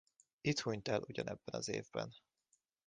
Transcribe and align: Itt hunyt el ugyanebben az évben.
Itt 0.41 0.59
hunyt 0.59 0.87
el 0.87 1.01
ugyanebben 1.01 1.55
az 1.59 1.69
évben. 1.69 2.13